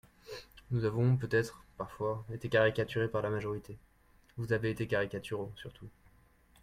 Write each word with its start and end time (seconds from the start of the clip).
Nous 0.71 0.85
avons 0.85 1.15
peut-être 1.15 1.63
parfois 1.77 2.25
été 2.33 2.49
caricaturés 2.49 3.07
par 3.07 3.21
la 3.21 3.29
majorité, 3.29 3.77
Vous 4.35 4.51
avez 4.51 4.71
été 4.71 4.87
caricaturaux, 4.87 5.51
surtout 5.57 5.89